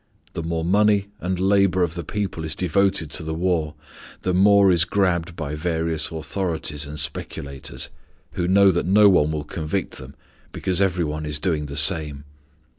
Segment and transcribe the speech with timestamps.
[0.33, 3.75] The more money and labor of the people is devoted to the war,
[4.23, 7.89] the more is grabbed by various authorities and speculators,
[8.31, 10.15] who know that no one will convict them
[10.51, 12.23] because every one is doing the same.